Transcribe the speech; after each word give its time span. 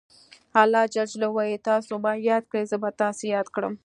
الله 0.61 0.83
ج 0.93 0.95
وایي 1.35 1.57
تاسو 1.69 1.91
ما 2.03 2.11
یاد 2.29 2.43
کړئ 2.51 2.63
زه 2.71 2.77
به 2.81 2.89
تاسې 3.01 3.23
یاد 3.35 3.47
کړم. 3.55 3.73